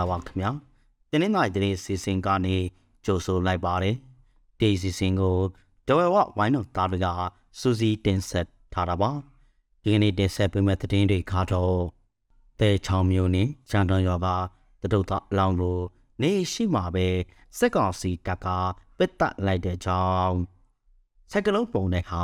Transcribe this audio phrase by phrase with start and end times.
[0.00, 0.50] လာပါခင်ဗျာ
[1.10, 2.56] တင်းနေနိုင်တဲ့စီစဉ်ကနေ
[3.04, 3.96] ကြိုဆိုလိုက်ပါတယ်
[4.58, 5.36] ဒီစီစဉ်ကို
[5.86, 7.06] ဒဝဲဝဝိုင်းတော်သားတွေက
[7.60, 9.10] စူစီတင်ဆက်ထားတာပါ
[9.82, 11.80] ဒီကနေ့တင်ဆက်ပေးမယ့်သတင်းတွေကတော့
[12.60, 15.78] တဲချောင်းမျိုးနဲ့ရန်တော်ရွာကတတုတ်သားအလောင်းကို
[16.22, 17.06] နေရှိမှာပဲ
[17.58, 18.46] စက်ကောင်စီတပ်က
[18.98, 20.36] ပစ်တက်လိုက်တဲ့ကြောင်း
[21.30, 22.22] စက်ကလုံးပုံတဲ့ဟာ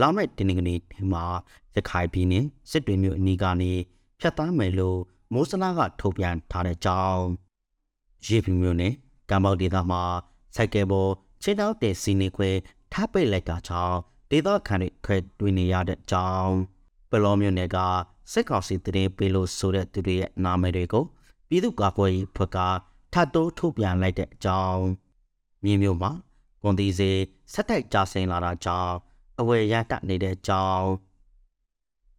[0.00, 1.24] လာမဲ့တင်းနေကနေဒီမှာ
[1.74, 3.72] ရခိုင်ပြည်နယ်စစ်တွေမျိုးအနီးကနေ
[4.20, 5.00] ဖြတ်သားမယ်လို့
[5.32, 7.22] မိုးစလာကထုတ်ပြန်ထားတဲ့ကြောင်း
[8.26, 8.92] ရေပြမျိုးနဲ့
[9.30, 10.02] ကမ္ဘောဒေသမှာ
[10.54, 11.10] စိုက်ကယ်ပေါ်
[11.42, 12.50] ချင်းတောက်တဲ့စီနေခွဲ
[12.92, 13.96] ထားပိတ်လိုက်တာကြောင့်
[14.30, 16.52] ဒေသခံတွေခွဲတွေ့နေရတဲ့ကြောင်း
[17.10, 17.76] ပလောမျိုးနယ်က
[18.32, 21.04] စစ်ကောင်စီတရင်ပေးလို့ဆိုတဲ့သူတွေရဲ့နာမည်တွေကို
[21.48, 22.58] ပြည်သူ့ကာကွယ်ရေးဖွဲ့က
[23.12, 24.82] ထပ်တိုးထုတ်ပြန်လိုက်တဲ့အကြောင်း
[25.64, 26.12] မြေမျိုးမှာ
[26.62, 27.10] ကွန်တီစီ
[27.52, 28.94] ဆက်တိုက်ကြဆင်းလာတာကြောင့်
[29.40, 30.86] အဝယ်ရတနေတဲ့ကြောင်း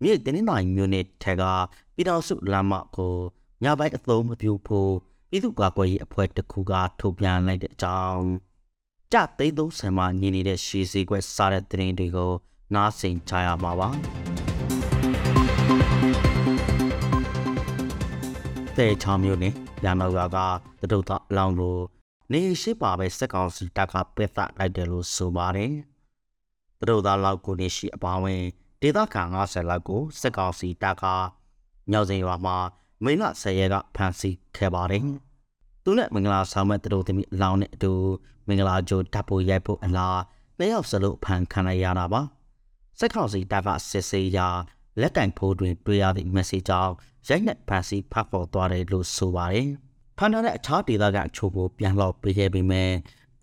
[0.01, 1.43] မြေတင်းနိုင်မျိုးနဲ့ထက်က
[1.95, 3.15] ပြည်တော်စုလမ်းမကို
[3.63, 4.93] ညပိုင်းအသုံးမပြုဖို့
[5.29, 8.25] ပြည်သူ့ကာကွယ်ရေးအဖွဲ့တစ်ခုကထုတ်ပြန်လိုက်တဲ့အကြောင်း
[9.13, 12.31] ကြသိန်းသုံးဆယ်မှာညီနေတဲ့ရှေးစည်းကွက်စားတဲ့တင်းတွေကို
[12.73, 13.89] နားဆင်ကြရမှာပါ
[18.77, 19.53] တဲ့ချောင်းမျိုးနဲ့
[19.83, 20.37] ရန်တော်က
[20.81, 21.77] တတုတ်သားအလောင်းကို
[22.31, 25.73] နေရှိပါပဲစက်ကောင်စီတပ်ကပစ်သလိုက်တယ်လို့ဆိုပါတယ်
[26.79, 28.43] တတုတ်သားလောက်ကိုနေရှိအပါဝင်
[28.81, 31.03] ဒေသခံ90လောက်ကိုစက်ကောင်စီတပ်က
[31.91, 32.57] မြောက်စင်ရွာမှာ
[33.03, 35.05] မိလဆယ်ရဲကဖမ်းဆီးခဲ့ပါတယ်။
[35.83, 37.93] သူနဲ့မင်္ဂလာဆောင်မဲ့တို့သမီးအလောင်းနဲ့အတူ
[38.47, 40.19] မင်္ဂလာကြိုတပ်ဖို့ရိုက်ဖို့အလား
[40.57, 42.21] နှစ်ယောက်စလုံးဖမ်းခံရရတာပါ။
[42.99, 44.47] စက်ကောင်စီတပ်ကစစ်ဆေးရာ
[45.01, 46.93] လက်ကင်ဖိုးတွင်တွေ့ရသည့် message ကြောင့်
[47.27, 49.69] ရိုက်နှက်ဖန်စီဖတ်ပေါ်သွားတယ်လို့ဆိုပါတယ်။
[50.17, 52.91] ဖန်ထားတဲ့အခြားဒေသကအချို့ကိုပြန်လောက်ပေးခဲ့ပေမဲ့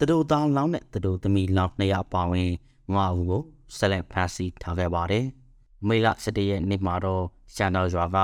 [0.00, 2.50] တတို့သားလောင်းနဲ့တတို့သမီးလောင်းနှစ်ယောက်ပါဝင်
[2.94, 3.42] ငါ့ဦးကို
[3.76, 5.24] ဆက်လက်ဖန်စီထားခဲ့ပါတယ်။
[5.86, 8.18] မေလ17ရက်နေ့မှာတော့ရှန်တော်ရွာက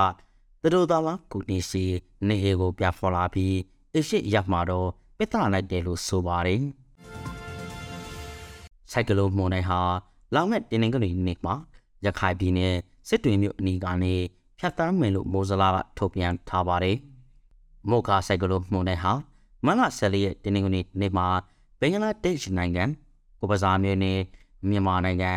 [0.63, 1.83] တတို့သားလောင်းကုနေစီ
[2.27, 3.55] နေဟေကိုပြဖော်လာပြီး
[3.95, 6.61] အရှိရပ်မှာတော့ပိတ်တလိုက်တယ်လို့ဆိုပါတယ်။
[8.91, 9.79] စိုက်ကလုံးမွန်နိုင်ဟာ
[10.33, 11.55] လောင်းနဲ့တင်းတင်းကလေးနေမှာ
[12.05, 12.75] ရခိုင်ပြည်နယ်
[13.07, 14.15] စစ်တွေမြို့အနီးကနေ
[14.59, 16.97] ဖြတ်တန်းမယ်လို့မိုးစလာကထုတ်ပြန်ထားပါတယ်။
[17.89, 19.13] မိုကာဆိုင်ကလိုမှုန်တဲ့ဟာ
[19.65, 21.27] မနဆယ်လေးရဲ့တင်းနေကုန်နေ့မှာ
[21.79, 22.83] ဘင်္ဂလားဒေ့ရှ်နိုင်ငံ
[23.39, 24.19] ကိုပစားမြို့နယ်
[24.69, 25.33] မြန်မာနိုင်ငံ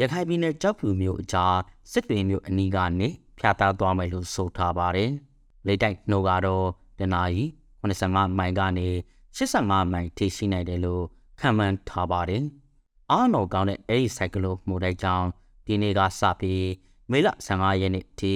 [0.00, 1.56] ရခိုင်ပြည်နယ်ကြောက်ဖြူမြို့အကြား
[1.90, 3.08] စစ်တွေမြို့အနီးကနေ
[3.38, 5.10] ဖြတ်တန်းသွားမယ်လို့ဆိုထားပါတယ်။
[5.66, 6.66] လေတိုက်နှုတ်ကတော့
[6.98, 7.42] တနာရီ
[7.82, 8.88] 85မိုင်ကနေ
[9.36, 11.04] 85မိုင်ထိရှိနိုင်တယ်လို့
[11.40, 12.44] ခန့်မှန်းထားပါတယ်။
[13.10, 15.26] အားတော်ကောင်းတဲ့အဲဒီဆိုင်ကလိုမှုန်တဲ့ကြောင့်
[15.66, 16.66] ဒီနေ့ကစပြီး
[17.10, 18.34] မေလ15ရက်နေ့ထိ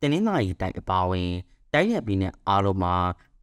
[0.00, 1.30] တင်းနှင်းသားရီတိုက်အပါဝင်
[1.72, 2.94] တိုင်းနယ်ပြည်နယ်အားလုံးမှာ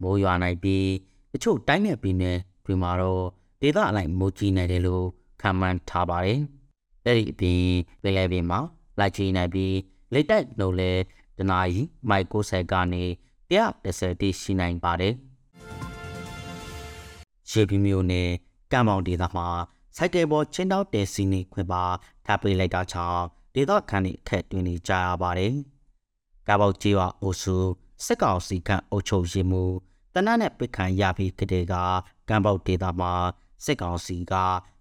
[0.01, 0.87] မိုးရွာနိုင်ပြီး
[1.31, 3.23] တချို့တိုင်းနယ်ပြည်နယ်တွေမှာတော့
[3.61, 5.05] ဒေသအလိုက်မိုးကြီးနိုင်တယ်လို့
[5.41, 6.39] ခန့်မှန်းထားပါတယ်။
[7.05, 7.61] အဲဒီအပြင်
[8.01, 8.59] ပြည်လဲပြည်မှာ
[8.99, 9.75] လိုက်ချီနိုင်ပြီး
[10.13, 10.91] လက်တိုက်နှုတ်လဲ
[11.37, 13.03] တနာရီမိုက်90ကနေ
[13.51, 15.13] 130တိရှိနိုင်ပါတယ်။
[17.49, 18.29] ရေပြည်မျိုးနဲ့
[18.71, 19.47] ကံမောင်ဒေသမှာ
[19.95, 21.83] စိုက်ကယ်ပေါ်ချင်းတောက်တဲစီနေခွင့်ပါ
[22.25, 25.53] ထပ်ပေးလိုက်တာကြောင့်ဒေသခံတွေအခက်တွင်နေကြရပါတယ်။
[26.47, 27.57] ကာဘောက်ကြီးဝအိုစု
[28.05, 29.63] စစ်ကောင်စီကအုပ်ချုပ်ရေးမှု
[30.13, 31.73] တနတ်နဲ့ပိတ်ခံရပြီးကတဲ့က
[32.29, 33.13] ကံပေါက်ဒေသမှာ
[33.63, 34.33] စစ်ကောင်စီက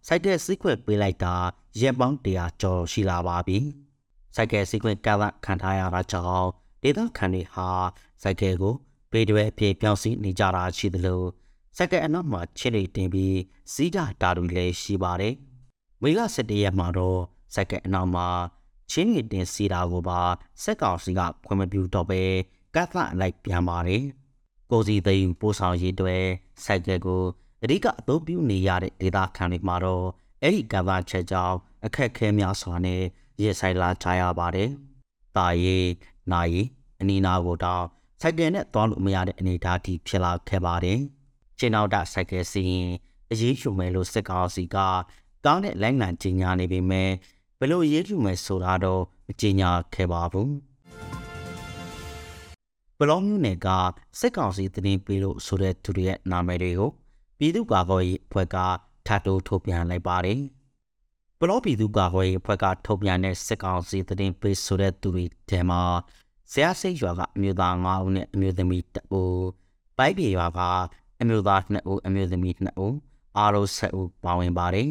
[0.06, 1.34] စိုက်ကယ်စီးခွင့်ပေးလိုက်တာ
[1.80, 3.58] ရက်ပေါင်း100ကျော်ရှိလာပါပြီ။
[4.34, 6.48] စိုက်ကယ်စီးခွင့်ကလခံထားရတာကြောင့်
[6.82, 7.68] ဒေသခံတွေဟာ
[8.22, 8.74] စိုက်ကယ်ကို
[9.10, 11.22] ပေတွဲအဖြစ်ပြောင်းစီနေကြတာရှိသလို
[11.76, 13.38] စက်ကအနောက်မှာချစ်လေးတင်ပြီး
[13.72, 15.34] စီးတာတာတွေလည်းရှိပါတယ်။
[16.02, 17.20] မေလ17ရက်မှာတော့
[17.54, 18.28] စက်ကအနောက်မှာ
[18.90, 20.20] ချင်းရတင်စီတာကိုပါ
[20.62, 22.22] စက်ကောင်စီကခွင့်မပြုတော့ပဲ
[22.74, 24.02] ကတ်သလိုက်ပြန်ပါတယ်။
[24.70, 26.16] ကိုစီသိန်းပို့ဆောင်ရေးတွေ
[26.64, 27.22] စိုက်ကကို
[27.62, 30.06] အဓိကအသုံးပြုနေရတဲ့ဒေသခံတွေမှာတော့
[30.42, 33.02] အဲ့ဒီကတ်သချက်ကြောင့်အခက်ခဲများစွာနဲ့
[33.42, 34.70] ရက်ဆိုင်လာကြရပါတယ်။
[35.36, 35.78] တာရီ
[36.32, 36.62] နာရီ
[37.00, 37.84] အနီနာကိုတော့
[38.20, 41.00] စိုက်ကယ်နဲ့သွားလို့မရတဲ့အနေအထားထိဖြစ်လာခဲ့ပါတယ်။
[41.58, 42.90] ချင်းနောက်တာစိုက်ကယ်စီရင်
[43.30, 44.76] အရေးယူမယ်လို့စစ်ကောင်စီက
[45.44, 47.10] ကောင်းတဲ့လိုင်းလံကြီးညာနေပေမဲ့
[47.58, 50.52] ဘယ်လိုရေးယူမယ်ဆိုတာတော့မကြေညာခဲ့ပါဘူး
[52.98, 53.68] ဘလော့မျိုးနယ်က
[54.18, 56.90] စစ်ကောင်စီတင်ပေးလို့ဆိုတဲ့သူတွေရဲ့နာမည်တွေကို
[57.38, 58.56] ပြည်သူ့ကာကွယ်ရေးအဖွဲ့က
[59.06, 60.40] ထပ်တိုးထုတ်ပြန်လိုက်ပါတယ်
[61.38, 65.80] ဘလော့ပြည်သူ့ကာကွယ်ရေးအဖွဲ့ကထုတ်ပြန်တဲ့စစ်ကောင်စီတင်ပေးဆိုတဲ့သူတွေထဲမှာ
[66.50, 69.46] ဆရာစိတ်ရွာကအမျိုးသား9ဦးနဲ့အမျိုးသမီး2ဦး
[69.98, 70.60] ပိုက်ပြေရွာက
[71.20, 72.96] အမျိုးသား2ဦးအမျိုးသမီး2ဦး
[73.38, 74.90] အားလုံး7ဦးပါဝင်ပါတယ်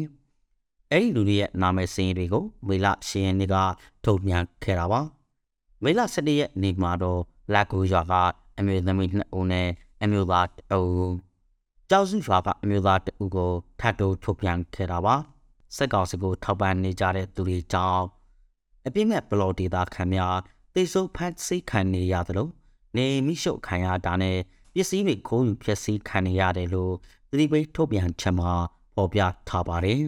[0.90, 3.56] အဲ့ဒီလူတွေရဲ့နာမည်စင်းတွေကိုမေလ10ရက်နေ့က
[4.04, 5.00] ထုတ်ပြန်ခဲ့တာပါ
[5.82, 7.20] မေလ17ရက်နေ့မှာတော့
[7.54, 8.14] လာကူရွာက
[8.58, 9.68] အမျိုးသမီး2ဦးနဲ့
[10.02, 11.25] အမျိုးသား2ဦး
[11.90, 15.14] ကျောက်စုရွာကအမျိုးသား2ဦးကိုထပ်တိုးထုတ်ပြန်ခဲ့တာပါ
[15.76, 18.04] စက်ကောင်စီကိုထောက်ပံ့နေကြတဲ့သူတွေကြောင့်
[18.86, 20.36] အပြစ်မဲ့ဘလော့ဒေတာခံများ
[20.74, 22.48] တိတ်ဆုပ်ဖတ်စိတ်ခံနေရသလို
[22.96, 24.38] နေမိရှုပ်ခံရတာနဲ့
[24.74, 26.94] ပစ္စည်းတွေခိုးယူဖျက်ဆီးခံနေရတယ်လို့
[27.30, 28.52] သတိပေးထုတ်ပြန်ချက်မှာ
[28.94, 30.00] ဖော်ပြထားပါတယ်။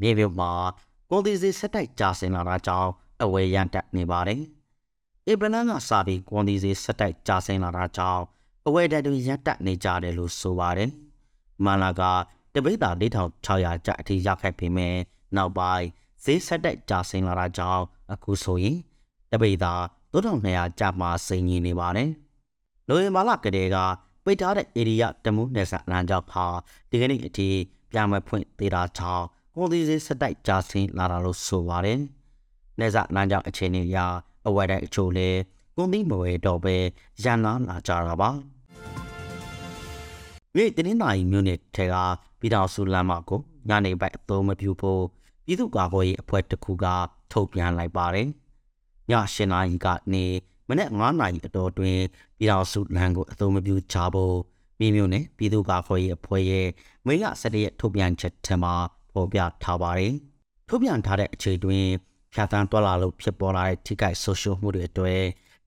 [0.00, 0.52] မြေပြုတ်မှာ
[1.10, 2.90] ကုန်သည်စီဆက်တိုက်ကြာစင်လာတာကြောင့်
[3.22, 4.42] အဝယ်ရန်တက်နေပါတယ်။
[5.30, 8.22] ဧပြီလကစပြီးကုန်သည်စီဆက်တိုက်ကြာစင်လာတာကြောင့်
[8.68, 10.90] အဝယ်တက်တွေရန်တက်နေကြတယ်လို့ဆိုပါတယ်။
[11.64, 12.02] မန္လာက
[12.54, 14.96] တပိတ်တာ4600ကျပ်အထိရောက်ခဲ့ပေမဲ့
[15.36, 15.86] နောက်ပိုင်း
[16.24, 18.78] ဈေးဆက်တိုက်ကြာစင်လာတာကြောင့်အခုဆိုရင်
[19.32, 19.74] တပိတ်တာ
[20.12, 22.10] 3200ကျပ်မှစိန်ကြီးနေပါတယ်။
[22.88, 23.76] လိုရင်မာလာကလေးက
[24.24, 26.46] ပိတ်ထားတဲ့ area တမှုနယ်ဆန်လမ်းကြောင်းဟာ
[26.90, 27.48] ဒီကနေ့အထိ
[27.90, 29.24] ပြန်မဖွင့်သေးတာကြောင့်
[29.54, 31.98] ကုန်သည်စီစတိုက်ကြာဆင်းလာတာလို့ဆိုပါတယ်။
[32.78, 33.98] နယ်ဆန်လမ်းကြောင်းအခြေအနေအရ
[34.46, 35.28] အဝယ်တဲ့အချို့လဲ
[35.76, 36.74] ကုန်သည်မဝယ်တော့ပဲ
[37.22, 38.30] ရန်လာလာကြတာပါ။
[40.54, 41.94] မြေတင်းနိုင်မြို့နယ်ထဲက
[42.40, 45.02] ပြည်တော်စုလမ်းမကိုညနေပိုင်းအသုံးမပြုဖို့
[45.44, 46.86] ပြည်သူ့ကာကွယ်ရေးအဖွဲ့တစ်ခုက
[47.32, 48.28] ထုတ်ပြန်လိုက်ပါတယ်။
[49.10, 50.24] ည၈နာရီကနေ
[50.68, 51.98] မနေ့9နာရီအတော်တွင်
[52.38, 54.36] ပြည်တော်စုလမ်းကိုအသုံးမပြုချဖို့
[54.78, 56.68] ပြည်မြို့နယ်ပြည်သူ့ကာကွယ်ရေးအဖွဲ့ရဲ့
[57.06, 58.74] မိလ17ရက်ထုတ်ပြန်ချက်ထမှာ
[59.12, 60.14] ဖော်ပြထားပါတယ်။
[60.68, 61.86] ထုတ်ပြန်ထားတဲ့အခြေတွင်
[62.32, 65.22] ဖြတ်သန်းတွာလာလို့ဖြစ်ပေါ်လာတဲ့ထိခိုက်ဆိုရှယ်မှုတွေအတွက်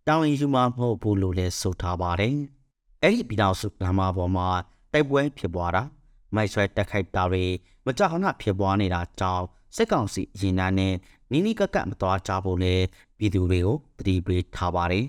[0.09, 2.35] တောင်းရင်ယူမှာမဟုတ်ဘူးလို့လည်းဆိုထားပါတယ်။
[3.03, 4.47] အဲ့ဒီပြည်တော်စုလမ်းမပေါ်မှာ
[4.93, 5.83] တိုက်ပွဲဖြစ်ပွားတာ
[6.35, 7.45] မိုက်ဆွဲတက်ခိုက်တာတွေ
[7.85, 10.93] မကြောက်ခဏဖြစ်ပွားနေတာကြောင့်စစ်ကောင်စီရင်နာနဲ့
[11.31, 12.85] နီးနီးကပ်ကပ်မတော်ကြဖို့လည်း
[13.17, 15.05] ပြည်သူတွေကိုတတိပေးထားပါတယ်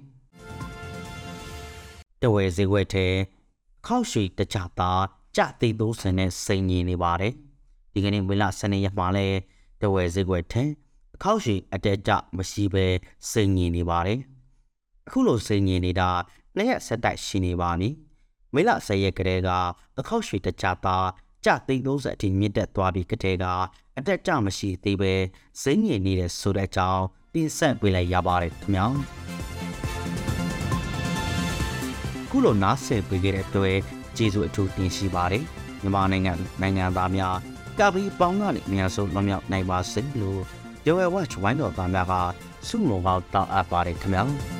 [2.22, 3.06] ။တဝဲဈေးဝက်ထဲ
[3.86, 4.92] ခောက်ရွှေတကြတာ
[5.36, 7.32] ကြသိသိုးစင်နဲ့စိန်ညီနေပါတယ်။
[7.92, 9.26] ဒီကနေ့ဝေလ12ရက်မှာလဲ
[9.82, 10.64] တဝဲဈေးဝက်ထဲ
[11.22, 12.86] ခောက်ရွှေအတက်ကြမရှိပဲ
[13.30, 14.20] စိန်ညီနေပါတယ်။
[15.06, 16.10] အခုလိုစိန်ညီနေတာ
[16.56, 17.90] နှစ်ရက်ဆက်တိုက်ရှိနေပါပြီ။
[18.54, 19.50] မေလ10ရက်ကလေးက
[19.98, 20.96] အခောက်ရွှေတကြတာ
[21.44, 23.44] ကြသိန်း30အထိမြင့်တက်သွားပြီးကတဲ့က
[23.98, 25.12] အတက်ကြမရှိသေးပဲ
[25.62, 27.04] စိမ့်ငင်နေတဲ့ဆိုတဲ့အကြောင်း
[27.34, 28.86] တင်ဆက်ပေးလိုက်ရပါတယ်ခင်ဗျာ
[32.30, 33.78] ခုလိုနားဆင်ပေးခဲ့တဲ့အတွက်
[34.16, 35.44] ကျေးဇူးအထူးတင်ရှိပါတယ်
[35.80, 37.36] မြန်မာနိုင်ငံနိုင်ငံသားများ
[37.78, 40.40] ကပီပေါင်းကနေအများဆုံးလွန်မြောက်နိုင်ပါစေလို့
[40.86, 42.14] Your Watch ဝိုင်းတော်သားများက
[42.66, 44.55] ဆုမွန်ကောင်းတောင်းအပ်ပါတယ်ခင်ဗျာ